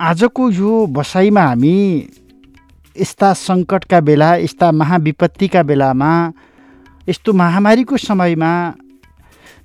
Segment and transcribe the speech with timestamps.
[0.00, 1.76] आजको यो बसाइमा हामी
[2.96, 6.10] यस्ता सङ्कटका बेला यस्ता महाविपत्तिका बेलामा
[7.06, 8.52] यस्तो महामारीको समयमा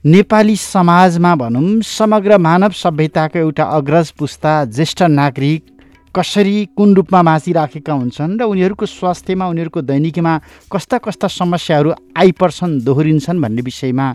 [0.06, 5.73] नेपाली समाजमा भनौँ समग्र मानव सभ्यताको एउटा अग्रज पुस्ता ज्येष्ठ नागरिक
[6.16, 10.34] कसरी कुन रूपमा बाँचिराखेका हुन्छन् र उनीहरूको स्वास्थ्यमा उनीहरूको दैनिकीमा
[10.72, 14.06] कस्ता कस्ता समस्याहरू आइपर्छन् दोहोरिन्छन् भन्ने विषयमा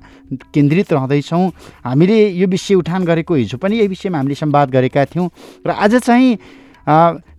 [0.55, 1.51] केन्द्रित रहँदैछौँ।
[1.85, 5.29] हामीले यो विषय उठान गरेको हिजो पनि यही विषयमा हामीले संवाद गरेका थियौँ
[5.67, 6.39] र आज चाहिँ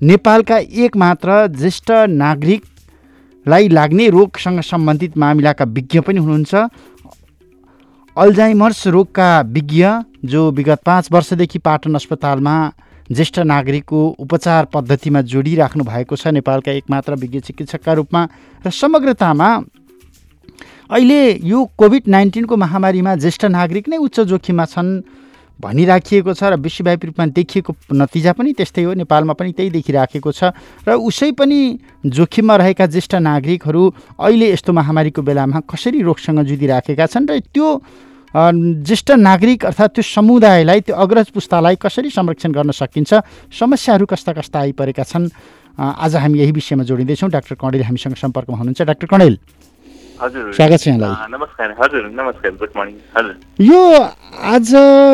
[0.03, 6.53] नेपालका एक मात्र ज्येष्ठ नागरिकलाई लाग्ने रोगसँग सम्बन्धित मामिलाका विज्ञ पनि हुनुहुन्छ।
[8.17, 9.88] अल्जाइमर्स रोगका विज्ञ
[10.25, 12.55] जो विगत पाँच वर्षदेखि पाटन अस्पतालमा
[13.09, 18.21] ज्येष्ठ नागरिकको उपचार पद्धतिमा जोडिराख्नु भएको छ। नेपालका एकमात्र विज्ञ चिकित्सकका रूपमा
[18.66, 19.49] र समग्रतामा
[20.89, 25.01] अहिले यो कोभिड नाइन्टिनको महामारीमा ज्येष्ठ नागरिक नै उच्च जोखिममा छन्
[25.59, 30.55] भनिराखिएको छ र विश्वव्यापी रूपमा देखिएको नतिजा पनि त्यस्तै हो। नेपालमा पनि त्यही देखिराखेको छ
[30.88, 31.59] र उसै पनि
[32.07, 33.84] जोखिममा रहेका ज्येष्ठ नागरिकहरू
[34.17, 37.67] अहिले यस्तो महामारीको बेलामा कसरी रोगसँग जुधिराखेका छन् र त्यो
[38.34, 43.13] ज्येष्ठ नागरिक अर्थात् त्यो समुदायलाई त्यो अग्रज पुस्तालाई कसरी संरक्षण गर्न सकिन्छ
[43.59, 45.28] समस्याहरू कस्ता कस्ता आइपरेका छन्
[45.79, 49.38] आज हामी यही विषयमा जोडिँदैछौँ। डाक्टर कणेल हामीसँग सम्पर्कमा हुनुहुन्छ। डाक्टर कणेल
[50.19, 52.96] स्वागत छ यहाँलाई। नमस्कार। हजुर नमस्कार। Good morning.
[53.16, 53.80] हजुर। यो
[54.52, 54.72] आज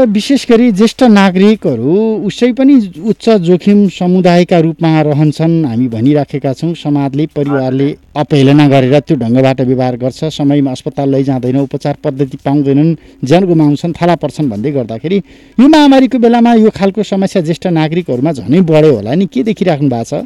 [0.10, 1.94] विशेष गरी ज्येष्ठ नागरिकहरू
[2.26, 9.18] उसै पनि उच्च जोखिम समुदायका रूपमा रहन्छन् हामी भनिराखेका छौँ। समाजले परिवारले अपहेलना गरेर त्यो
[9.22, 15.18] ढङ्गबाट व्यवहार गर्छ। समयमा अस्पताल लैजाँदैन उपचार पद्धति पाउँदैनन् ज्यान गुमाउँछन् थाला पर्छन् भन्दै गर्दाखेरि
[15.58, 20.10] यो महामारीको बेलामा यो खालको समस्या ज्येष्ठ नागरिकहरूमा झनै बढ्यो होला नि। के देखिराख्नु भएको
[20.10, 20.26] छ?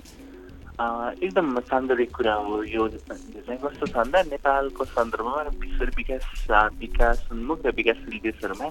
[0.80, 6.48] एकदम सान्दर्भिक कुरा हो यो चाहिँ कस्तो छ भन्दा नेपालको सन्दर्भमा विश्व विकास
[6.80, 8.70] विकास उन्मुख र विकासशील देशहरूमा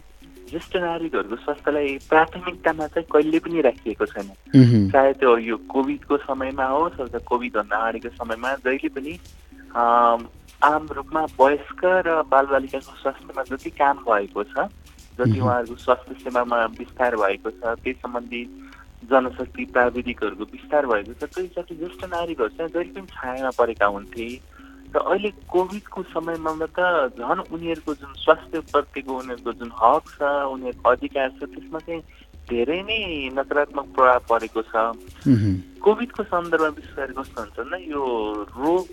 [0.48, 4.30] ज्येष्ठ नागरिकहरूको स्वास्थ्यलाई प्राथमिकतामा चाहिँ कहिले पनि राखिएको छैन
[4.88, 9.12] चाहे त्यो यो कोभिडको समयमा होस् अथवा कोभिडभन्दा अगाडिको समयमा जहिले पनि
[10.64, 14.64] आम रूपमा वयस्क र बालबालिकाको स्वास्थ्यमा जति काम भएको छ
[15.18, 18.42] जति उहाँहरूको स्वास्थ्य सेवामा विस्तार भएको छ त्यस सम्बन्धी
[19.10, 24.28] जनशक्ति प्राविधिकहरूको विस्तार भएको छ। जति ज्येष्ठ नागरिकहरू चाहिँ जहिले पनि छायामा परेका हुन्थे।
[24.88, 26.80] र अहिले कोभिडको समयमा त
[27.20, 32.00] झन् उनीहरूको जुन स्वास्थ्यप्रतिको उनीहरूको जुन हक छ उनीहरूको अधिकार छ त्यसमा चाहिँ
[32.48, 33.00] धेरै नै
[33.36, 34.72] नकारात्मक प्रभाव परेको छ।
[35.84, 38.02] कोभिडको सन्दर्भमा विशेष गरी कस्तो हुन्छ भन्दा यो
[38.56, 38.88] रोग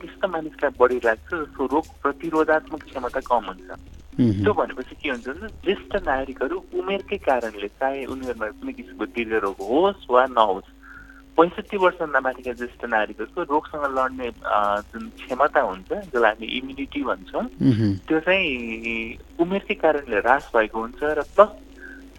[0.00, 3.68] त्यस्तो मानिसलाई बढी लाग्छ जसको रोग प्रतिरोधात्मक क्षमता कम हुन्छ।
[4.16, 9.60] त्यो भनेपछि के हुन्छ भने ज्येष्ठ नागरिकहरू उमेरकै कारणले चाहे उनीहरूमा कुनै किसिमको दीर्घ रोग
[9.62, 10.70] होस् वा नहोस्
[11.38, 14.28] पैँसठी वर्षभन्दा माथिका ज्येष्ठ नागरिकहरूको रोगसँग लड्ने
[14.88, 17.44] जुन क्षमता हुन्छ जसलाई हामी इम्युनिटी भन्छौँ
[18.02, 18.48] त्यो चाहिँ
[19.38, 21.52] उमेरकै कारणले ह्रास भएको हुन्छ र प्लस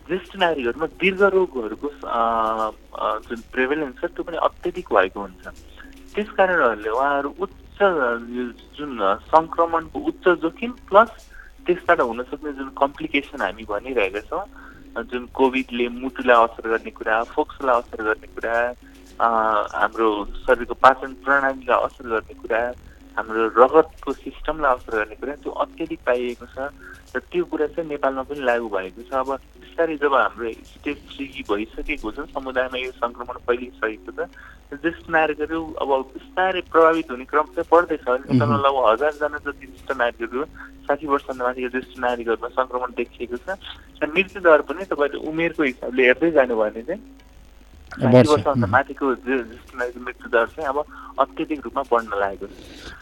[0.08, 1.90] ज्येष्ठ नागरिकहरूमा दीर्घ रोगहरूको
[3.26, 5.56] जुन प्रेभेलेन्स छ त्यो पनि अत्यधिक भएको हुन्छ
[6.14, 7.82] त्यस कारणहरूले उहाँहरू उच्च
[8.78, 8.94] जुन
[9.28, 11.10] सङ्क्रमणको उच्च जोखिम प्लस
[11.68, 14.44] त्यसबाट हुन सक्ने जुन कम्प्लिकेसन हामी भनिरहेका छौँ
[15.06, 18.56] जुन कोभिडले मुटुलाई असर गर्ने कुरा फोक्सोलाई असर गर्ने कुरा
[19.74, 20.10] हाम्रो
[20.42, 22.62] शरीरको पाचन प्रणालीलाई असर गर्ने कुरा
[23.18, 26.70] हाम्रो रगतको सिस्टमलाई असर गर्ने कुरा त्यो अत्याधिक पाइएको छ
[27.16, 31.44] र त्यो कुरा चाहिँ नेपालमा पनि लागु भएको छ। अब बिस्तारै जब हाम्रो स्टेज थ्री
[31.50, 34.30] भइसकेको छ समुदायमा यो सङ्क्रमण फैलिसकेको छ
[34.84, 40.46] ज्येष्ठ नागरिकहरू अब बिस्तारै प्रभावित हुने क्रम चाहिँ बढ्दैछ नेपालमा लगभग हजारजना जति ज्येष्ठ नागरिकहरू
[40.88, 43.58] साठी वर्षभन्दा माथिको ज्येष्ठ नागरिकहरूमा सङ्क्रमण देखिएको छ।
[44.04, 47.02] र मृत्यु दर पनि तपाईँले उमेरको हिसाबले हेर्दै जानुभयो भने चाहिँ
[48.02, 48.72] साठी बढ्छ, वर्षभन्दा उम्.
[48.72, 50.86] माथिको जे- ज्येष्ठ नागरिक मृत्यु दर चाहिँ अब
[51.20, 52.50] अत्यधिक रूपमा बढ्न लागेको छ।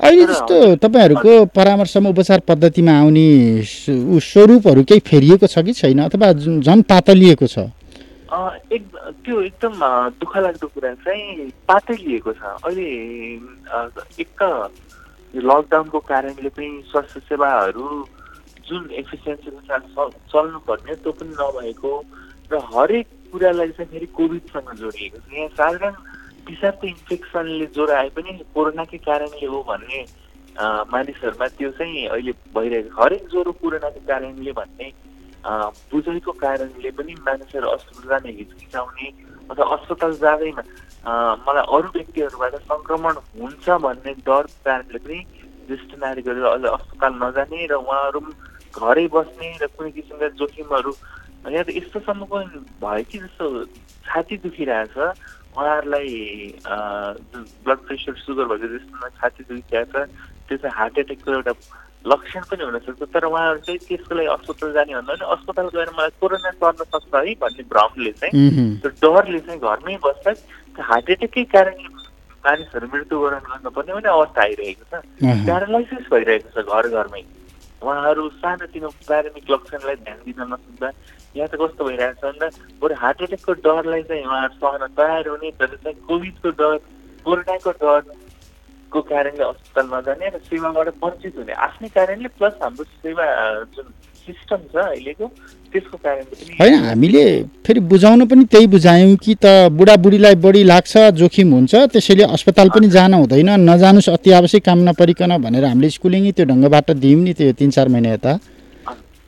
[0.04, 3.62] अहिले जस्तो तपाईँहरूको परामर्शमा उपचार पद्धतिमा आउने
[4.20, 7.60] स्वरूपहरू केही फेरिएको छ कि छैन अथवा झन् पातलिएको छ?
[8.72, 8.88] एक
[9.26, 12.84] त्यो एकदम दुःख लाग्दो कुरा चाहिँ पातै लिएको छ। अहिले
[14.20, 14.72] एक त
[15.36, 18.08] लकडाउनको कारणले पनि स्वास्थ्य सेवाहरू
[18.70, 22.06] जुन एफिसियन्सीको साथ च- चल्नुपर्ने त्यो पनि नभएको
[22.52, 25.94] र हरेक कुरालाई चाहिँ फेरि कोभिडसँग जोडिएको छ। यहाँ साधारण
[26.48, 30.00] पिसाबको इन्फेक्सनले ज्वरो आए पनि कोरोनाकै कारणले हो भन्ने
[30.88, 34.88] मानिसहरूमा त्यो चाहिँ अहिले भइरहेको छ। हरेक ज्वरो कोरोनाको कारणले भन्ने
[35.92, 39.08] बुझाइको कारणले पनि मानिसहरू अस्पताल जान हिचकिचाउने
[39.52, 40.64] अथवा अस्पताल जाँदैमा
[41.44, 45.20] मलाई अरू व्यक्तिहरूबाट सङ्क्रमण हुन्छ भन्ने डरको कारणले पनि
[45.68, 48.20] ज्येष्ठ नागरिकहरू अहिले अस्पताल नजाने र उहाँहरू
[48.80, 50.92] घरै बस्ने र कुनै किसिमका जोखिमहरू
[51.46, 53.46] यहाँ त यस्तोसम्म पनि भयो कि जस्तो
[54.06, 56.10] छाती दुखिरहेछ उहाँहरूलाई
[57.64, 61.54] ब्लड प्रेसर सुगर भएको जस्तो छाती दुखिरहेछ त्यो चाहिँ हार्ट एट्याकको एउटा
[62.06, 66.12] लक्षण पनि हुनसक्छ तर उहाँहरू चाहिँ त्यसको लागि अस्पताल जाने भन्दा पनि अस्पताल गएर मलाई
[66.22, 68.34] कोरोना सर्न सक्छ है भन्ने भ्रमले चाहिँ।
[68.82, 70.32] त्यो डरले चाहिँ घरमै बस्दा
[70.76, 71.90] त्यो हार्ट एट्याककै कारणले
[72.46, 74.94] मानिसहरू मृत्युवरण गर्नुपर्ने पनि अवस्था आइरहेको छ।
[75.46, 77.24] प्यारालाइसिस भइरहेको छ घर घरमै।
[77.82, 80.90] उहाँहरू सानोतिनो प्राथमिक लक्षणलाई ध्यान दिन नसक्दा
[81.36, 82.48] यहाँ त कस्तो भइरहेको छ भन्दा
[82.82, 86.78] बरु हार्ट एट्याकको डरलाई चाहिँ उहाँहरू सहन तयार हुने तर चाहिँ कोभिडको डर
[87.26, 93.26] कोरोनाको डरको कारणले अस्पताल नजाने र सेवाबाट वञ्चित हुने। आफ्नै कारणले प्लस हाम्रो सेवा
[93.76, 93.88] जुन
[94.26, 95.28] सिस्टम छ अहिलेको
[95.74, 95.98] त्यसको
[96.60, 97.26] होइन हामीले
[97.66, 99.46] फेरि बुझाउन पनि त्यही बुझायौँ कि त
[99.78, 105.38] बुढाबुढीलाई बढी लाग्छ जोखिम हुन्छ त्यसैले अस्पताल पनि जान हुँदैन। नजानुस् अति आवश्यक काम नपरिकन
[105.46, 108.34] भनेर हामीले स्कुलिङै त्यो ढङ्गबाट दियौँ नि त्यो तिन चार महिना यता।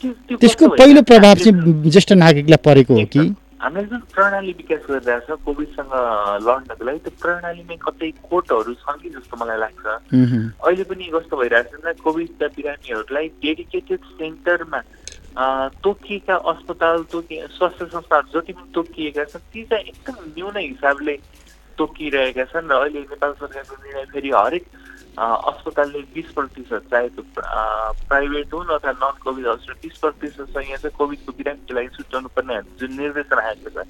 [0.01, 1.01] त्यसको पहिलो?
[1.09, 3.23] प्रभाव चाहिँ ज्येष्ठ नागरिकलाई परेको हो कि
[3.57, 5.93] हामीले जुन प्रणाली विकास गरिरहेको छ कोभिडसँग
[6.45, 9.85] लड्नको लागि त्यो प्रणालीमै कतै खोटहरू छन् कि जस्तो मलाई लाग्छ।
[10.61, 14.81] अहिले पनि कस्तो भइरहेको छ कोभिडका बिरामीहरूलाई डेडिकेटेड सेन्टरमा
[15.83, 21.15] तोकिएका अस्पताल तोकि स्वास्थ्य संस्थाहरू जति पनि तोकिएका छन् ती चाहिँ एकदम न्यून हिसाबले
[21.77, 24.65] तोकिरहेका छन् र अहिले नेपाल सरकारको निर्णय फेरि हरेक
[25.17, 27.23] अस्पतालले बिस प्रतिशत चाहे त्यो
[28.09, 32.29] प्राइभेट हुन् अथवा नन कोभिड हस्पिटल बिस प्रतिशत चाहिँ यहाँ चाहिँ कोभिडको बिरामीको लागि छुट्याउनु
[32.37, 33.85] पर्ने जुन निर्देशन आएको छ।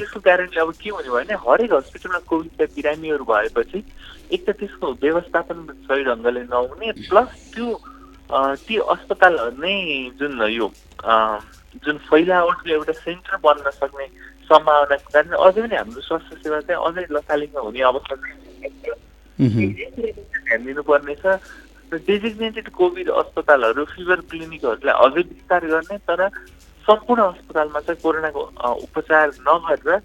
[0.00, 3.78] त्यसको कारणले अब के हुने भयो भने हरेक हस्पिटलमा कोभिडका बिरामीहरू भएपछि
[4.32, 7.68] एक त त्यसको व्यवस्थापन सही ढङ्गले नहुने प्लस त्यो
[8.64, 9.76] ती अस्पतालहरू नै
[10.16, 10.66] जुन यो
[11.84, 14.06] जुन फैलावटले एउटा सेन्टर बन्न सक्ने
[14.48, 18.14] सम्भावनाको कारण अझै पनि हाम्रो स्वास्थ्य सेवा चाहिँ अझै लथालिङ्ग हुने अवस्था।
[20.50, 21.38] ध्यान दिनुपर्ने छ
[21.92, 26.20] र डेजिग्नेटेड कोभिड अस्पतालहरू फिभर क्लिनिकहरूलाई अझै विस्तार गर्ने तर
[26.86, 28.42] सम्पूर्ण अस्पतालमा चाहिँ कोरोनाको
[28.86, 30.02] उपचार नगरेर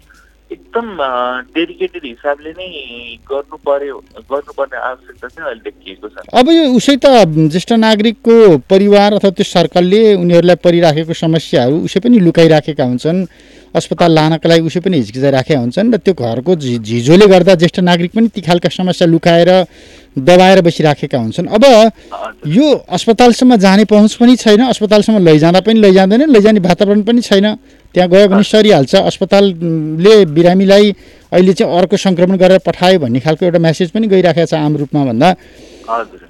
[0.50, 0.86] एकदम
[1.54, 2.66] डेडिकेटेड हिसाबले नै
[3.30, 3.96] गर्नु पर्यो
[4.30, 7.06] गर्नुपर्ने आवश्यकता चाहिँ अहिले देखिएको छ। अब यो उसै त
[7.54, 8.36] ज्येष्ठ नागरिकको
[8.70, 13.26] परिवार अथवा त्यो सर्कलले उनीहरूलाई परिराखेको समस्याहरू उसै पनि लुकाइराखेका हुन्छन्।
[13.76, 18.12] अस्पताल लानका लागि उसै पनि हिचकिचाइराखेका हुन्छन् र त्यो घरको झि झिझोले गर्दा ज्येष्ठ नागरिक
[18.16, 19.50] पनि ती खालका समस्या लुकाएर
[20.16, 21.64] दबाएर बसिराखेका हुन्छन्। अब।
[22.48, 27.46] यो अस्पतालसम्म जाने पहुँच पनि छैन अस्पतालसम्म लैजाँदा पनि लैजाँदैन लैजाने वातावरण पनि छैन।
[27.94, 30.86] त्यहाँ गयो भने सरिहाल्छ। अस्पतालले बिरामीलाई
[31.32, 35.04] अहिले चाहिँ अर्को सङ्क्रमण गरेर पठायो भन्ने खालको एउटा मेसेज पनि गइराखेको छ आम रूपमा
[35.04, 35.28] भन्दा।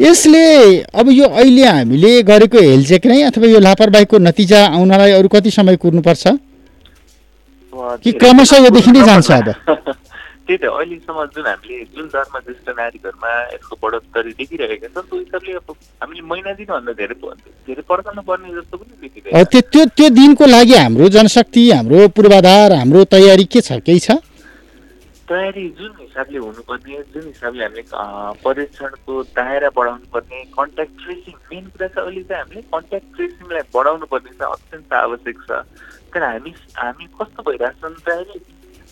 [0.00, 0.44] यसले
[0.90, 5.76] अब यो अहिले हामीले गरेको हेलचेक नै अथवा यो लापरवाहीको नतिजा आउनलाई अरू कति समय
[5.78, 6.24] कुर्नुपर्छ?
[8.04, 9.48] कि क्रमशः यो देखि नै जान्छ अब?
[10.46, 15.52] त्यही त अहिलेसम्म जुन हामीले जुन दरमा ज्येष्ठ नागरिकहरूमा यसको बढोत्तरी देखिरहेका छ त्यो हिसाबले
[15.58, 17.16] अब हामीले महिना दिनभन्दा धेरै
[17.66, 23.04] धेरै पर्खनु पर्ने जस्तो पनि देखिरहेको त्यो त्यो दिनको लागि हाम्रो जनशक्ति हाम्रो पूर्वाधार हाम्रो
[23.16, 24.18] तयारी के छ केही छ?
[25.28, 27.82] तयारी जुन हिसाबले हुनुपर्ने जुन हिसाबले हामीले
[28.46, 34.06] परीक्षणको दायरा बढाउनु पर्ने कन्ट्याक्ट ट्रेसिङ मेन कुरा चाहिँ अहिले चाहिँ हामीले कन्ट्याक्ट ट्रेसिङलाई बढाउनु
[34.14, 35.50] पर्ने चाहिँ अत्यन्त आवश्यक छ।
[36.16, 38.40] तर हामी हामी कस्तो भइरहेको छ भने अहिले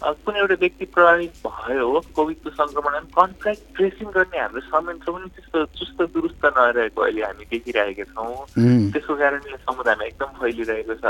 [0.04, 5.64] कुनै एउटा व्यक्ति प्रभावित भयो हो कोभिडको सङ्क्रमण कन्ट्याक्ट ट्रेसिङ गर्ने हाम्रो संयन्त्र पनि त्यस्तो
[5.80, 8.36] चुस्त दुरुस्त नरहेको अहिले हामी देखिरहेका छौँ।
[8.92, 11.04] त्यसको कारणले समुदायमा एकदम फैलिरहेको छ।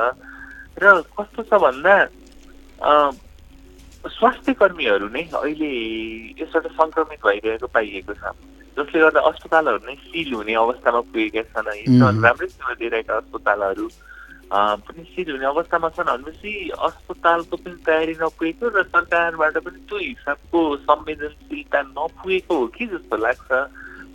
[0.79, 0.85] र
[1.19, 1.95] कस्तो छ भन्दा
[4.15, 5.71] स्वास्थ्य कर्मीहरू नै अहिले
[6.39, 8.23] यसबाट सङ्क्रमित भइरहेको पाइएको छ।
[8.79, 11.69] जसले गर्दा अस्पतालहरू नै सिल हुने अवस्थामा पुगेका छन्.
[12.23, 13.87] राम्रै सेवा दिइरहेका अस्पतालहरू।
[14.51, 20.61] पनि सिल हुने अवस्थामा छन् भनेपछि अस्पतालको पनि तयारी नपुगेको र सरकारबाट पनि त्यो हिसाबको
[20.79, 23.51] संवेदनशीलता नपुगेको हो कि जस्तो लाग्छ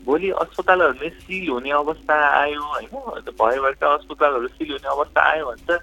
[0.05, 5.63] भोलि अस्पतालहरू नै सिल हुने अवस्था आयो होइन भएबाट अस्पतालहरू सिल हुने अवस्था आयो भने
[5.69, 5.81] त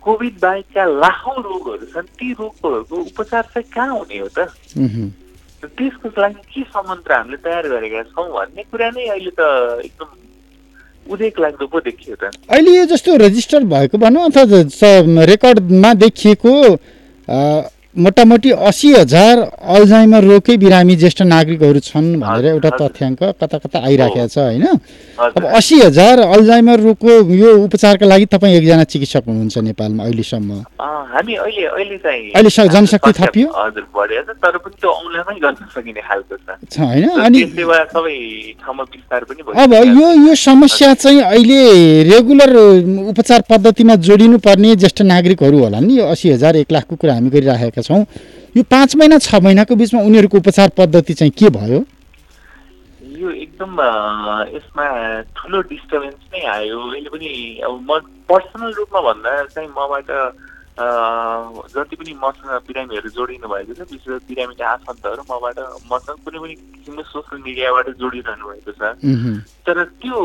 [0.00, 4.48] कोभिड बाहेकका लाखौँ रोगहरू छन् ती रोगहरूको उपचार चाहिँ कहाँ हुने हो त
[5.60, 9.42] त्यसको लागि के सम्यन्त्र हामीले तयार गरेका छौँ भन्ने कुरा नै अहिले त
[9.82, 10.27] एकदम
[11.08, 16.52] उदेक लाग्दो पो देखियो त। अहिले यो जस्तो रेजिस्टर भएको भनौँ अथवा रेकर्डमा देखिएको
[17.96, 19.38] मोटामोटी असी हजार
[19.74, 24.64] अल्जाइमर रोगकै बिरामी ज्येष्ठ नागरिकहरू छन् भनेर एउटा। तथ्याङ्क कता कता आइराखेको छ होइन?
[25.18, 30.86] अब असी हजार अल्जाइमर रोगको यो उपचारका लागि तपाईँ एकजना चिकित्सक हुनुहुन्छ नेपालमा अहिलेसम्म। अ,
[31.14, 33.48] हामी अहिले अहिले चाहिँ अहिले स- जनशक्ति थपियो?
[33.56, 33.84] हजुर
[34.44, 37.08] तर पनि त्यो औँलामै गर्न सकिने खालको छ। छ होइन?
[37.08, 38.16] अनि त्यो सेवा सबै
[38.62, 41.58] ठाउँमा विस्तार पनि अब यो यो समस्या चाहिँ अहिले
[42.12, 42.52] रेगुलर
[43.10, 45.98] उपचार पद्धतिमा जोडिनु पर्ने ज्येष्ठ नागरिकहरू होला नि?
[45.98, 48.04] यो असी हजार एक लाखको कुरा हामी गरिराखेका छौँ।
[48.56, 51.84] यो पाँच महिना छ महिनाको बिचमा उनीहरूको उपचार पद्धति चाहिँ के भयो?
[53.18, 53.72] यो एकदम
[54.54, 54.86] यसमा
[55.36, 57.30] ठुलो डिस्टर्बेन्स नै आयो। अहिले पनि
[57.66, 57.98] अब म
[58.30, 60.10] पर्सनल रूपमा भन्दा चाहिँ मबाट
[60.78, 65.58] जति पनि मसँग बिरामीहरू जोडिनु भएको छ विशेष गरी बिरामीका आफन्तहरू मबाट
[65.90, 68.94] मसँग कुनै पनि किसिमको सोसियल मिडियाबाट जोडिरहनु भएको छ।
[69.66, 70.16] तर त्यो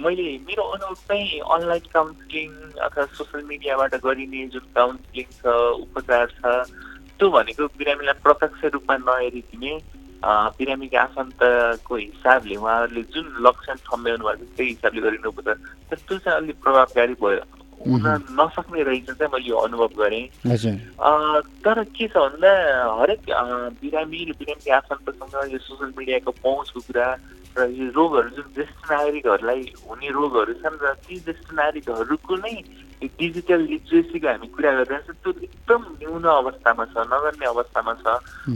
[0.00, 2.48] मैले मेरो अनुभव चाहिँ अनलाइन काउन्सिलिङ
[2.88, 5.44] अथवा सोसियल मिडियाबाट गरिने जुन काउन्सिलिङ छ
[5.84, 6.56] उपचार छ
[7.18, 9.72] त्यो भनेको बिरामीलाई प्रत्यक्ष रूपमा नहेरिदिने
[10.58, 15.56] बिरामीको आफन्तको हिसाबले उहाँहरूले जुन लक्षण ठम्ब्याउनु भएको छ त्यही हिसाबले गरिने उपचार
[15.90, 17.42] तर त्यो चाहिँ अलिक प्रभावकारी भयो।
[17.78, 18.06] हुन
[18.38, 20.26] नसक्ने रहेछ चाहिँ मैले यो अनुभव गरेँ।
[21.62, 22.50] तर के छ भन्दा
[23.00, 23.22] हरेक
[23.82, 27.06] बिरामी र बिरामीको आफन्तसँग यो सोसियल मिडियाको पहुँचको कुरा
[27.58, 32.54] र यो रोगहरू जुन ज्येष्ठ नागरिकहरूलाई हुने रोगहरू छन् र ती ज्येष्ठ नागरिकहरूको नै
[32.98, 35.82] डिजिटल लिट्रेसीको हामी कुरा गरिरहेको छौँ त्यो एकदम
[36.18, 38.06] न्यून अवस्थामा छ नगर्ने अवस्थामा छ।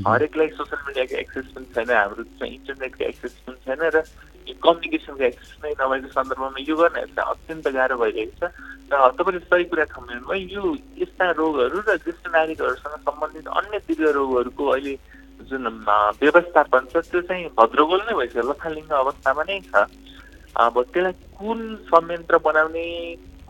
[0.06, 4.02] हरेकलाई सोसियल मिडियाको एक्सेस पनि छैन हाम्रो चाहिँ इन्टरनेटको एक्सेस पनि छैन र
[4.62, 8.50] कम्युनिकेसनको एक्सेस नै नभएको सन्दर्भमा यो गर्नेहरू चाहिँ अत्यन्त गाह्रो भइरहेको छ।
[8.90, 10.62] र तपाईँले सही कुरा ठम्ब्याउनु भयो यो
[11.02, 14.94] यस्ता रोगहरू र ज्येष्ठ नागरिकहरूसँग सम्बन्धित अन्य दीर्घ रोगहरूको अहिले
[15.48, 15.64] जुन
[16.22, 19.74] व्यवस्थापन छ त्यो चाहिँ भद्रगोल नै भइसक्यो। लथालिङ्ग अवस्थामा नै छ।
[20.52, 22.86] अब त्यसलाई कुन संयन्त्र बनाउने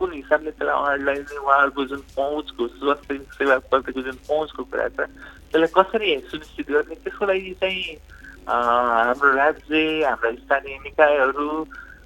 [0.03, 5.07] कुन हिसाबले त्यसलाई अगाडि लैजाने उहाँहरूको जुन पहुँचको स्वास्थ्य सेवाप्रतिको जुन पहुँचको कुरा छ
[5.53, 7.95] त्यसलाई कसरी सुनिश्चित गर्ने त्यसको लागि चाहिँ
[8.43, 11.47] हाम्रो राज्य हाम्रा स्थानीय निकायहरू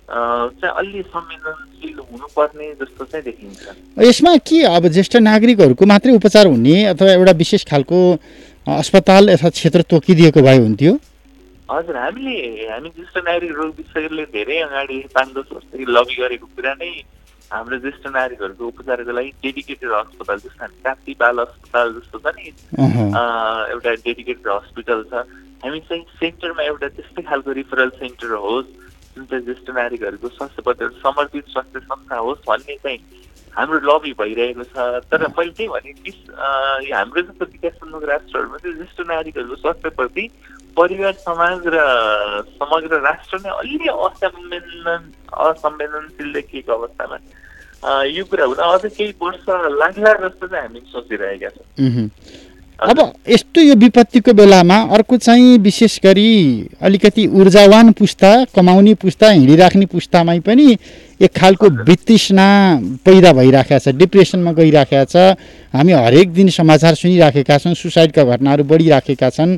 [0.07, 6.75] चाहिँ अलि संवेदनशील हुनुपर्ने जस्तो चाहिँ देखिन्छ यसमा के अब ज्येष्ठ नागरिकहरूको मात्रै उपचार हुने
[6.93, 7.99] अथवा एउटा विशेष खालको
[8.77, 10.93] अस्पताल अथवा क्षेत्र तोकिदिएको भए हुन्थ्यो?
[11.71, 12.35] हजुर हामीले
[12.71, 16.91] हामी ज्येष्ठ नागरिक रोग विशेषज्ञले धेरै अगाडि पाँच दस वर्षदेखि लबी गरेको कुरा नै
[17.51, 22.47] हाम्रो ज्येष्ठ नागरिकहरूको उपचारको लागि डेडिकेटेड अस्पताल जस्तो हामी काप्ती बाल अस्पताल जस्तो छ नि
[23.71, 25.21] एउटा डेडिकेटेड हस्पिटल छ
[25.63, 28.73] हामी चाहिँ सेन्टरमा एउटा त्यस्तै खालको रिफरल सेन्टर होस्
[29.15, 32.99] जुन चाहिँ ज्येष्ठ नागरिकहरूको स्वास्थ्य पद्धति समर्पित स्वास्थ्य संस्था होस् भन्ने चाहिँ
[33.53, 39.55] हाम्रो लबी भइरहेको छ तर मैले त्यही भने हाम्रो जस्तो विकासोन्मुख राष्ट्रहरूमा चाहिँ ज्येष्ठ नागरिकहरूको
[39.55, 40.29] स्वास्थ्यप्रति
[40.77, 41.77] परिवार समाज र
[42.61, 44.87] समग्र राष्ट्र नै अलि असंवेदन
[45.47, 47.17] असंवेदनशील देखिएको अवस्थामा
[48.07, 49.49] यो कुरा हुन अझ केही वर्ष
[49.81, 52.09] लाग्ला जस्तो चाहिँ हामी सोचिरहेका छौँ।
[52.79, 56.31] अब यस्तो यो विपत्तिको बेलामा अर्को चाहिँ विशेष गरी
[56.81, 60.67] अलिकति ऊर्जावान पुस्ता कमाउने पुस्ता हिँडिराख्ने पुस्तामै पनि
[61.21, 62.47] एक खालको वितृष्णा
[63.05, 65.15] पैदा भइराखेको छ डिप्रेसनमा गइराखेका छ।
[65.73, 69.57] हामी हरेक दिन समाचार सुनिराखेका छौँ सुसाइडका घटनाहरू बढिराखेका छन्।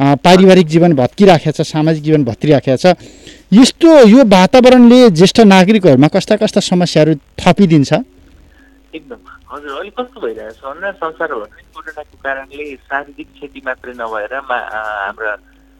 [0.00, 2.86] पारिवारिक जीवन भत्किराखेको छ सामाजिक जीवन भत्किराखेको छ।
[3.52, 7.92] यस्तो यो वातावरणले ज्येष्ठ नागरिकहरूमा कस्ता कस्ता समस्याहरू थपिदिन्छ?
[8.94, 9.18] एकदम।
[9.52, 10.64] हजुर अहिले कस्तो भइरहेको छ?
[10.64, 15.32] भन्दा संसारभरि कोरोनाको कारणले शारीरिक क्षति मात्रै नभएर हाम्रा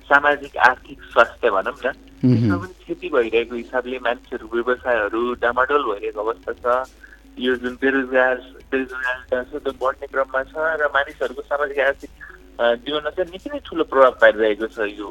[0.08, 1.92] सामाजिक आर्थिक स्वास्थ्य भनौँ न
[2.24, 6.88] त्यसमा पनि क्षति भइरहेको हिसाबले मान्छेहरू व्यवसायहरू डामाडोल भइरहेको अवस्था छ।
[7.36, 8.36] यो जुन बेरोजगार
[8.72, 12.10] त्यो बढ्ने क्रममा छ र मानिसहरूको सामाजिक आर्थिक
[12.56, 15.08] जीवनमा चाहिँ निकै नै ठुलो प्रभाव पारिरहेको छ यो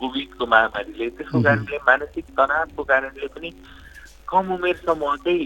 [0.00, 3.50] कोभिडको महामारीले। त्यसको कारणले मानसिक तनावको कारणले पनि
[4.30, 5.36] कम उमेर समूहकै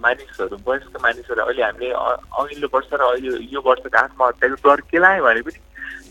[0.00, 5.40] मानिसहरू वयस्क मानिसहरू अहिले हामीले अघिल्लो वर्ष र अहिले यो वर्षको आत्महत्याको दर केलायो भने
[5.44, 5.60] पनि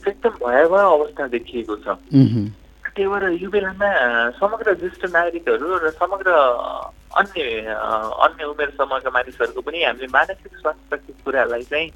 [0.07, 1.97] एकदम भयावह अवस्था देखिएको छ।
[2.93, 3.89] त्यही भएर यो बेलामा
[4.37, 6.29] समग्र ज्येष्ठ नागरिकहरू र समग्र
[7.17, 7.41] अन्य
[8.25, 11.89] अन्य उमेर समूहका मानिसहरूको पनि हामीले मानसिक स्वास्थ्यको कुरालाई चाहिँ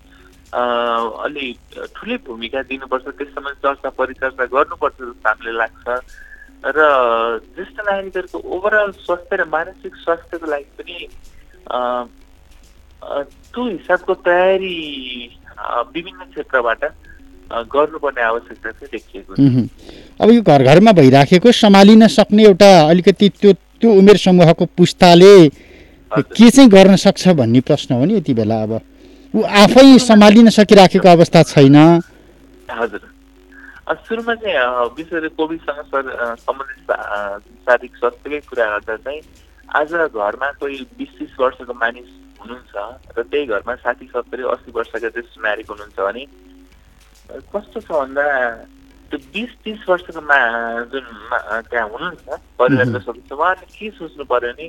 [0.53, 1.47] अलि
[1.95, 5.85] ठुलै भूमिका दिनुपर्छ त्यसमा चर्चा परिचर्चा गर्नुपर्छ जस्तो हामीलाई लाग्छ।
[6.61, 6.79] र
[7.55, 10.97] ज्येष्ठ नागरिकहरूको ओभरअल स्वास्थ्य र मानसिक स्वास्थ्यको लागि पनि
[13.51, 14.75] त्यो हिसाबको तयारी
[15.95, 16.83] विभिन्न क्षेत्रबाट
[17.71, 19.33] गर्नुपर्ने आवश्यकता चाहिँ देखिएको।
[20.21, 25.33] अब यो घर घरमा भइराखेको सम्हालिन सक्ने एउटा अलिकति त्यो त्यो उमेर समूहको पुस्ताले
[26.11, 28.81] के चाहिँ गर्न सक्छ भन्ने प्रश्न हो नि यति बेला अब?
[29.33, 31.77] ऊ आफै सम्हालिन सकिराखेको अवस्था छैन।
[32.79, 33.03] हजुर।
[34.07, 35.79] सुरुमा चाहिँ विशेष कोभिडसँग
[36.43, 36.91] सम्बन्धित
[37.65, 39.21] शारीरिक स्वास्थ्यकै कुरा गर्दा चाहिँ
[39.79, 42.09] आज घरमा कोही बिस तिस वर्षको मानिस
[42.39, 42.75] हुनुहुन्छ
[43.17, 46.23] र त्यही घरमा साठी सत्तरी अस्सी वर्षका ज्येष्ठ नागरिक हुनुहुन्छ भने
[47.51, 48.25] कस्तो छ भन्दा
[49.11, 50.39] त्यो बिस तिस वर्षको मा
[50.91, 51.05] जुन
[51.71, 54.67] त्यहाँ हुनुहुन्छ परिवारको सदस्य उहाँहरूले के सोच्नु पर्यो भने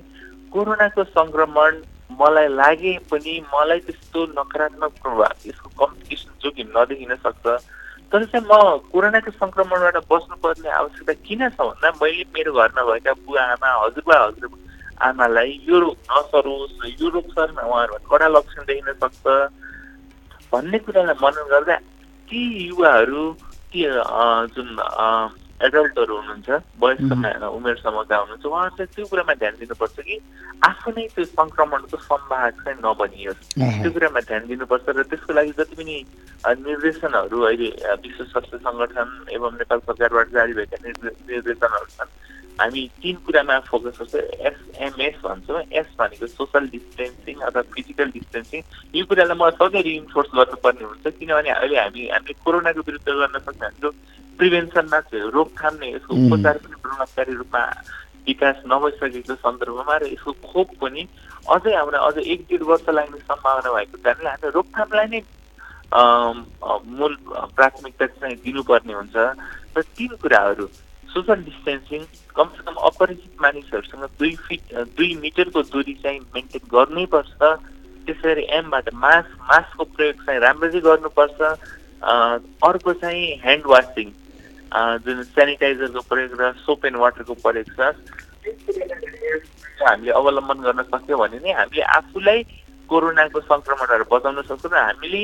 [0.52, 1.72] कोरोनाको सङ्क्रमण
[2.14, 7.46] मलाई लागे पनि मलाई त्यस्तो नकारात्मक प्रभाव यसको कम्प्लिकेसन जोखिम नदेखिन सक्छ
[8.12, 8.52] तर चाहिँ म
[8.88, 14.50] कोरोनाको सङ्क्रमणबाट बस्नुपर्ने आवश्यकता किन छ भन्दा मैले मेरो घरमा भएका बुवा आमा हजुरबा हजुर
[15.02, 19.24] आमालाई यो रोग नसरोस् यो रोग सरमा उहाँहरूमा कडा लक्षण देखिन सक्छ
[20.52, 21.76] भन्ने कुरालाई मनन गर्दा
[22.28, 23.24] ती युवाहरू
[23.72, 23.80] ती
[24.52, 24.68] जुन
[25.68, 26.48] एडल्टहरू हुनुहुन्छ
[26.84, 27.12] वयस्क
[27.58, 30.16] उमेर समूहका हुनुहुन्छ उहाँहरूले त्यो कुरामा ध्यान दिनुपर्छ कि
[30.68, 33.42] आफू नै त्यो सङ्क्रमणको सम्भाग चाहिँ नबनियोस्।
[33.82, 35.96] त्यो कुरामा ध्यान दिनुपर्छ र त्यसको लागि जति पनि
[36.44, 37.68] निर्देशनहरू अहिले
[38.04, 42.10] विश्व स्वास्थ्य सङ्गठन एवं नेपाल सरकारबाट जारी भएका निर्दे- निर्देशनहरू छन्।
[42.58, 44.14] हामी तिन कुरामा फोकस गर्छ
[44.48, 48.60] एसएमएस भन्छौँ एस भनेको सोसल डिस्टेन्सिङ अथवा फिजिकल डिस्टेन्सिङ
[48.94, 53.66] यो कुरालाई म सधैँ रिइन्फोर्स गर्नुपर्ने हुन्छ किनभने अहिले हामी हामीले कोरोनाको विरुद्ध गर्न सक्ने
[53.66, 53.90] हाम्रो
[54.38, 56.12] प्रिभेन्सनमा चाहिँ रोकथाम नै यसको.
[56.26, 57.62] उपचार पनि प्रभावकारी रूपमा
[58.26, 61.02] विकास नभइसकेको सन्दर्भमा र यसको खोप पनि
[61.54, 65.20] अझै हामीलाई अझै एक डेढ वर्ष लाग्ने सम्भावना भएको कारणले हामीले रोकथामलाई नै
[65.92, 67.12] मूल
[67.56, 69.16] प्राथमिकता चाहिँ दिनुपर्ने हुन्छ।
[69.76, 70.66] र तीन कुराहरू
[71.08, 72.00] सोसल डिस्टेन्सिङ
[72.36, 74.62] कमसेकम अपरिचित मानिसहरूसँग दुई फिट
[74.96, 77.40] दुई मिटरको दूरी चाहिँ मेन्टेन गर्नैपर्छ।
[78.06, 81.40] त्यसै गरी एमबाट मास्क मास्कको प्रयोग चाहिँ राम्ररी गर्नुपर्छ।
[82.02, 84.12] अर्को चाहिँ ह्यान्ड वासिङ
[85.04, 87.92] जुन सेनिटाइजरको प्रयोग र सोप एन्ड वाटरको प्रयोग छ
[89.82, 92.42] हामीले अवलम्बन गर्न सक्यौँ भने नै हामीले आफूलाई
[92.92, 95.22] कोरोनाको सङ्क्रमणबाट बचाउन सक्छौँ र हामीले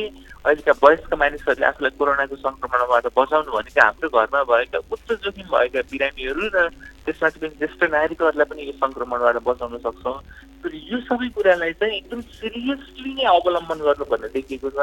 [0.48, 6.44] अहिलेका वयस्क मानिसहरूले आफूलाई कोरोनाको सङ्क्रमणबाट बचाउनु भनेको हाम्रो घरमा भएका उच्च जोखिम भएका बिरामीहरू
[6.54, 6.68] र
[7.04, 10.16] त्यसमाथि पनि ज्येष्ठ नागरिकहरूलाई पनि यो सङ्क्रमणबाट बचाउन सक्छौँ।
[10.64, 14.78] तर यो सबै कुरालाई चाहिँ एकदम सिरियसली नै अवलम्बन गर्नुपर्ने देखिएको छ।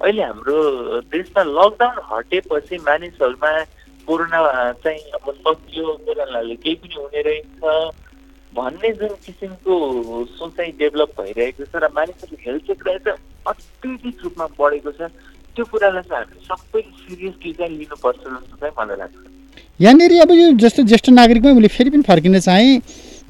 [0.00, 0.56] अहिले हाम्रो
[1.12, 3.52] देशमा लकडाउन हटेपछि मानिसहरूमा
[4.08, 4.40] कोरोना
[4.84, 8.09] चाहिँ अब सकियो। कोरोनाले केही पनि हुने रहेछ।
[8.54, 9.74] भन्ने जुन किसिमको
[10.36, 15.10] सोचाइ डेभलप भइरहेको छ र मानिसहरूको हेल्थको कुरा चाहिँ अत्यधिक रूपमा बढेको छ
[15.54, 19.16] त्यो कुरालाई चाहिँ हामीले सबैले सिरियसली चाहिँ लिनुपर्छ जस्तो चाहिँ मलाई लाग्छ।
[19.80, 22.74] यहाँनिर अब यो जस्तो ज्येष्ठ नागरिकमा मैले फेरि पनि फर्किन चाहेँ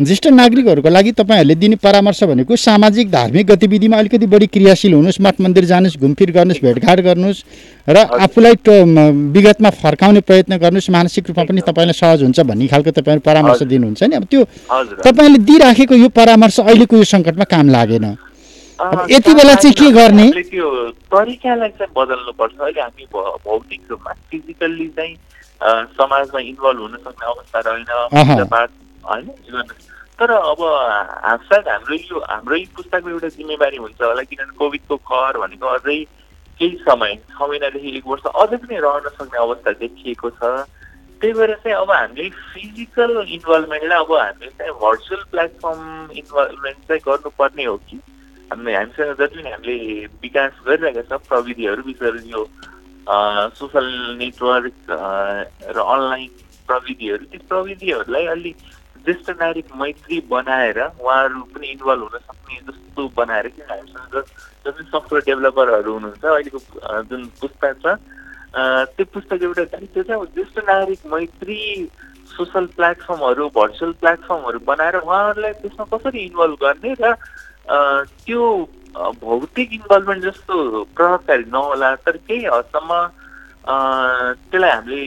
[0.01, 5.41] ज्येष्ठ नागरिकहरूको लागि तपाईँहरूले दिने परामर्श भनेको सामाजिक धार्मिक गतिविधिमा अलिकति बढी क्रियाशील हुनुहोस् मठ
[5.41, 7.41] मन्दिर जानुहोस् घुमफिर गर्नुहोस् भेटघाट गर्नुहोस्
[7.85, 8.55] र आफूलाई
[9.37, 14.03] विगतमा फर्काउने प्रयत्न गर्नुहोस् मानसिक रूपमा पनि तपाईँलाई सहज हुन्छ भन्ने खालको तपाईँहरू परामर्श। दिनुहुन्छ
[14.03, 14.43] नि। अब त्यो
[15.05, 18.05] तपाईँले दिइराखेको यो परामर्स अहिलेको यो सङ्कटमा काम लागेन।
[18.81, 20.27] अब यति बेला चाहिँ के गर्ने?
[20.33, 20.67] त्यो
[21.13, 25.15] तरिकालाई चाहिँ बदल्नुपर्छ। अहिले हामी भौतिक रूपमा फिजिकल्ली चाहिँ
[25.93, 27.85] समाजमा इन्भल्भ हुन सक्ने अवस्था रहेन।
[29.01, 29.27] होइन
[30.21, 30.61] तर अब
[31.49, 35.97] सायद हाम्रो यो हाम्रो पुस्ताको एउटा जिम्मेवारी हुन्छ होला किनभने कोभिडको कहर भनेको अझै
[36.61, 40.69] केही समय छ महिनादेखि एक वर्ष अझै पनि रहन सक्ने अवस्था देखिएको छ।
[41.21, 47.65] त्यही भएर चाहिँ अब हामीले फिजिकल इन्भल्भमेन्टलाई अब हामीले चाहिँ भर्चुअल प्लेटफर्म इन्भल्भमेन्ट चाहिँ गर्नुपर्ने
[47.65, 47.97] हो कि।
[48.51, 49.77] हामी हामीसँग जति पनि हामीले
[50.21, 52.45] विकास गरिरहेका छौँ प्रविधिहरू विशेष यो
[53.57, 53.89] सोसल
[54.21, 56.29] नेटवर्क र अनलाइन
[56.69, 58.55] प्रविधिहरू ती प्रविधिहरूलाई अलि
[59.05, 64.17] ज्येष्ठ नागरिक मैत्री बनाएर उहाँहरू पनि इन्भल्भ हुन सक्ने जस्तो बनाएर किन हामीसँग
[64.65, 67.97] जति सफ्टवेयर डेभलपरहरू हुनुहुन्छ अहिलेको जुन पुस्ता छ
[68.91, 71.61] त्यो पुस्तक एउटा दायित्व अब ज्येष्ठ नागरिक मैत्री
[72.31, 77.15] सोसल प्लेटफर्महरू भर्चुअल प्लेटफर्महरू बनाएर उहाँहरूलाई त्यसमा कसरी इन्भल्भ गर्ने र
[78.21, 78.45] त्यो
[79.21, 83.01] भौतिक इन्भल्भमेन्ट जस्तो प्रभावकारी नहोला तर केही हदसम्म
[83.69, 85.05] त्यसलाई हामीले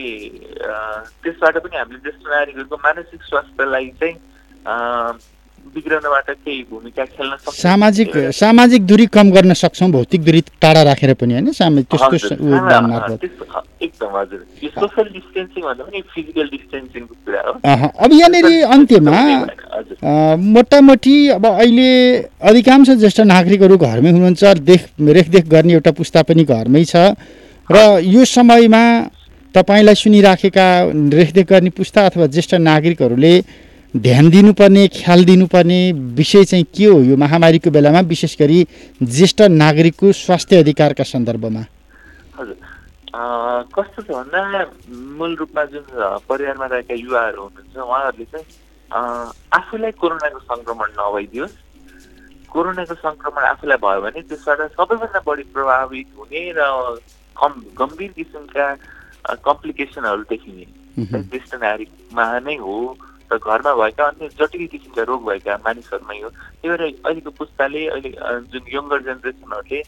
[1.22, 4.16] त्यसबाट पनि हामीले ज्येष्ठ नागरिकहरूको मानसिक स्वास्थ्यलाई चाहिँ
[5.74, 11.14] बिग्रनबाट केही भूमिका खेल्न सक्छ सामाजिक सामाजिक दूरी कम गर्न सक्छौँ भौतिक दूरी टाढा राखेर
[11.20, 17.52] पनि होइन त्यस्तो त्यस्तो- एकदम हजुर। यो सोसल डिस्टेन्सिङ भन्दा पनि फिजिकल डिस्टेन्सिङको कुरा हो।
[18.04, 19.18] अब यहाँनिर अन्त्यमा
[20.54, 21.88] मोटामोटी अब अहिले
[22.50, 24.82] अधिकांश ज्येष्ठ नागरिकहरू घरमै हुनुहुन्छ देख
[25.18, 27.14] रेखदेख गर्ने एउटा पुस्ता पनि घरमै छ।
[27.70, 28.82] र यो समयमा
[29.54, 30.66] तपाईँलाई सुनिराखेका
[31.16, 33.34] रेखदेख गर्ने पुस्ता अथवा ज्येष्ठ नागरिकहरूले
[33.94, 35.80] ध्यान दिनुपर्ने ख्याल दिनुपर्ने
[36.18, 38.00] विषय चाहिँ के हो यो महामारीको बेलामा?
[38.04, 38.66] विशेष गरी
[39.00, 41.62] ज्येष्ठ नागरिकको स्वास्थ्य अधिकारका सन्दर्भमा।
[42.36, 42.56] हजुर।
[43.72, 44.40] कस्तो छ भन्दा
[45.16, 45.84] मूल रूपमा जुन
[46.28, 48.46] परिवारमा रहेका युवाहरू हुनुहुन्छ उहाँहरूले चाहिँ
[49.56, 51.54] आफूलाई कोरोनाको सङ्क्रमण नभइदियोस्।
[52.52, 56.60] कोरोनाको सङ्क्रमण आफूलाई भयो भने त्यसबाट सबैभन्दा बढी प्रभावित हुने र
[57.40, 58.66] कम गम्भीर किसिमका
[59.46, 60.66] कम्प्लिकेसनहरू देखिने।
[60.96, 62.76] ज्येष्ठ नागरिकमा नै हो
[63.32, 68.10] र घरमा भएका अन्य जटिल किसिमका रोग भएका मानिसहरूमै हो। त्यही भएर अहिलेको पुस्ताले अहिले
[68.52, 69.80] जुन यङ्गर जेनेरेसनहरूले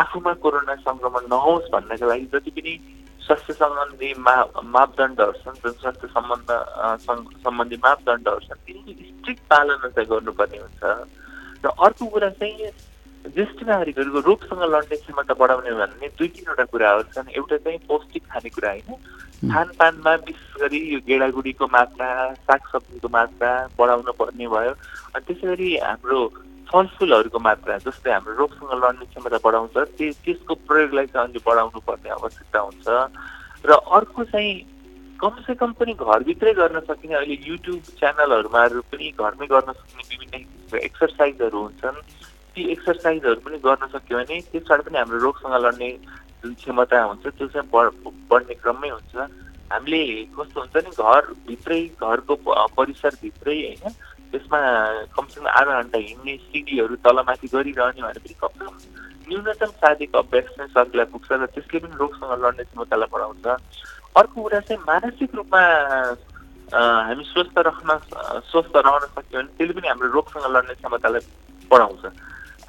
[0.00, 2.74] आफूमा कोरोना सङ्क्रमण नहोस् भन्नको लागि जति पनि
[3.22, 4.34] स्वास्थ्य सम्बन्धी मा
[4.74, 6.50] मापदण्डहरू छन् जुन स्वास्थ्य सम्बन्ध
[7.44, 10.82] सम्बन्धी मापदण्डहरू छन् तिनको स्ट्रिक्ट पालना चाहिँ गर्नुपर्ने हुन्छ।
[11.64, 12.70] र अर्को कुरा चाहिँ
[13.26, 18.70] ज्येष्ठ नागरिकहरूको रोगसँग लड्ने क्षमता बढाउने भन्ने दुई तिनवटा कुराहरू छन् एउटा चाहिँ पौष्टिक खानेकुरा
[18.70, 18.96] होइन।
[19.52, 22.08] खानपानमा विशेष गरी यो गेडागुडीको मात्रा
[22.48, 24.72] सागसब्जीको मात्रा बढाउनु पर्ने भयो।
[25.12, 26.18] अनि त्यसै गरी हाम्रो
[26.72, 32.08] फलफुलहरूको मात्रा जस्तै हाम्रो रोगसँग लड्ने क्षमता बढाउँछ त्यो त्यसको प्रयोगलाई चाहिँ अहिले बढाउनु पर्ने
[32.16, 32.86] आवश्यकता हुन्छ।
[33.68, 34.52] र अर्को चाहिँ
[35.20, 41.58] कमसे कम पनि घरभित्रै गर्न सकिने अहिले युट्युब च्यानलहरूमा पनि घरमै गर्न सक्ने विभिन्न एक्सर्साइजहरू
[41.60, 42.00] हुन्छन्।
[42.54, 45.90] ती एक्सर्साइजहरू पनि गर्न सक्यो भने त्यसबाट पनि हाम्रो रोगसँग लड्ने
[46.42, 47.68] जुन क्षमता हुन्छ त्यो चाहिँ
[48.30, 49.14] बढ्ने क्रममै हुन्छ।
[49.72, 50.00] हामीले
[50.36, 52.34] कस्तो हुन्छ नि घरभित्रै घरको
[52.76, 53.92] परिसरभित्रै होइन
[54.30, 54.58] त्यसमा
[55.14, 58.74] कमसेकम आधा घन्टा हिँड्ने सिडीहरू तलमाथि गरिरहने भने पनि कमसेकम
[59.30, 63.46] न्यूनतम शारीरिक अभ्यास चाहिँ शरीरलाई पुग्छ र त्यसले पनि रोगसँग लड्ने क्षमतालाई बढाउँछ।
[64.18, 65.62] अर्को कुरा चाहिँ मानसिक रूपमा
[67.06, 67.98] हामी स्वस्थ राख्न
[68.50, 71.22] स्वस्थ रहन सक्यो भने त्यसले पनि हाम्रो रोगसँग लड्ने क्षमतालाई
[71.70, 72.04] बढाउँछ।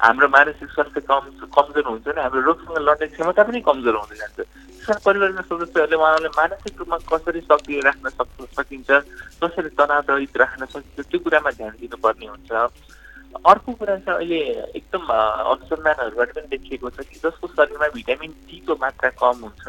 [0.02, 4.38] हाम्रो मानसिक स्वास्थ्य कम कमजोर हुन्छ भने हाम्रो रोगसँग लड्ने क्षमता पनि कमजोर हुँदै जान्छ।
[4.38, 8.90] त्यसमा परिवारका सदस्यहरूले उहाँलाई मानसिक रूपमा कसरी सक्रिय राख्न सक् सकिन्छ
[9.42, 12.50] कसरी तनाव रहित राख्न सकिन्छ त्यो कुरामा ध्यान दिनुपर्ने हुन्छ।
[13.32, 14.40] अर्को कुरा चाहिँ अहिले
[14.76, 19.64] एकदम अनुसन्धानहरूबाट पनि देखिएको छ कि जसको शरीरमा भिटामिन डीको मात्रा कम हुन्छ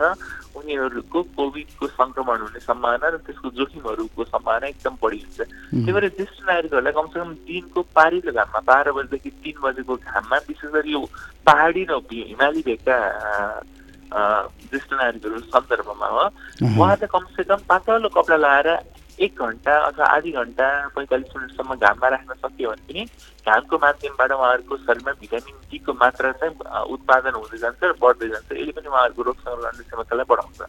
[0.55, 6.37] उनीहरूको कोभिडको सङ्क्रमण हुने सम्भावना र त्यसको जोखिमहरूको सम्भावना एकदम बढी हुन्छ। त्यही भएर ज्येष्ठ
[6.43, 11.01] नागरिकहरूलाई कमसेकम दिनको पारिलो घाममा बाह्र बजीदेखि तिन बजेको घाममा विशेष गरी यो
[11.47, 12.97] पहाडी र हिमाली भेगका
[14.11, 16.23] ज्येष्ठ नागरिकहरू सन्दर्भमा हो
[16.61, 18.69] उहाँले कमसेकम पातलो कपडा लगाएर
[19.19, 23.03] एक घन्टा अथवा आधी घन्टा पैँतालिस मिनटसम्म घाममा राख्न सक्यो भने पनि
[23.45, 26.53] घामको माध्यमबाट उहाँहरूको शरीरमा भिटामिन डीको मात्रा चाहिँ
[26.89, 30.59] उत्पादन हुँदै जान्छ र बढ्दै जान्छ। यसले पनि उहाँहरूको रोगसँग लड्ने क्षमतालाई बढाउँछ।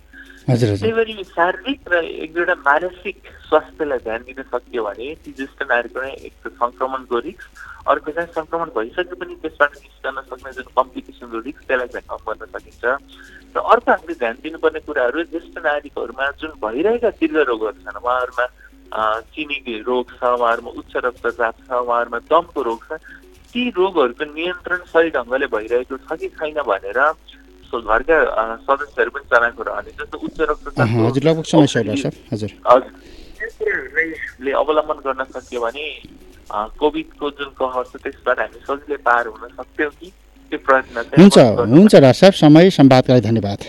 [0.46, 3.16] त्यही गरी शारीरिक र एक दुईवटा मानसिक
[3.48, 7.44] स्वास्थ्यलाई ध्यान दिन सकियो भने ती ज्येष्ठ नागरिकलाई एक सङ्क्रमणको रिक्स
[7.88, 12.44] अर्को चाहिँ सङ्क्रमण भइसके पनि त्यसबाट निस्कन सक्ने जुन कम्प्लिकेसनको रिक्स त्यसलाई चाहिँ कम गर्न
[12.52, 12.84] सकिन्छ।
[13.56, 18.46] र अर्को हामीले ध्यान दिनुपर्ने कुराहरू ज्येष्ठ नागरिकहरूमा जुन भइरहेका दीर्घ रोगहरू छन् उहाँहरूमा
[19.32, 23.00] चिनी रोग छ उहाँहरूमा उच्च रक्तचाप छ उहाँहरूमा दमको रोग छ
[23.54, 27.00] ती रोगहरूको नियन्त्रण सही ढङ्गले भइरहेको छ कि छैन भनेर
[27.80, 28.16] घरका
[28.68, 30.88] सदस्यहरू पनि चलाएको रहने जस्तो उच्च रक्तचाप
[34.62, 35.86] अवलम्बन गर्न सक्यो भने
[36.80, 40.08] कोभिडको जुन कहर छ त्यसबाट हामी सजिलै पार हुन सक्थ्यौँ कि
[40.50, 43.60] त्यो प्रयत्न हुन्छ हुन्छ डाक्टर साहब समय सम्वादका लागि धन्यवाद।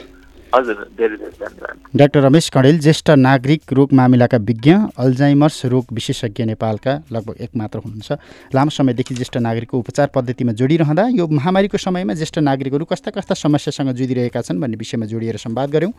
[1.96, 7.80] डाक्टर रमेश कणेल ज्येष्ठ नागरिक रोग मामिलाका विज्ञ अल्जाइमर्स रोग विशेषज्ञ नेपालका लगभग एक मात्र
[7.80, 8.12] हुनुहुन्छ।
[8.56, 13.92] लामो समयदेखि ज्येष्ठ नागरिकको उपचार पद्धतिमा जोडिरहँदा यो महामारीको समयमा ज्येष्ठ नागरिकहरू कस्ता कस्ता समस्यासँग
[13.92, 15.94] जुधिरहेका छन् भन्ने विषयमा जोडिएर संवाद गऱ्यौँ।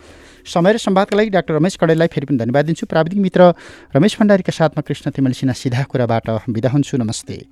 [0.47, 3.53] समय र संवादका लागि डाक्टर रमेश कडेललाई फेरि पनि धन्यवाद दिन्छु। प्राविधिक मित्र
[3.97, 7.47] रमेश भण्डारीका साथमा कृष्ण तिमल सिन्हा सिधा कुराबाट बिदा हुन्छु। नमस्ते।